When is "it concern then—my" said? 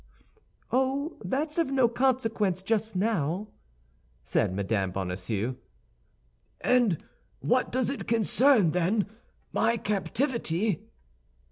7.91-9.77